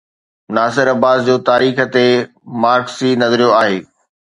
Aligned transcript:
ناصر 0.55 0.85
عباس 0.95 1.19
جو 1.27 1.35
تاريخ 1.49 1.77
تي 1.97 2.05
مارڪسي 2.65 3.09
نظريو 3.23 3.55
آهي. 3.61 3.79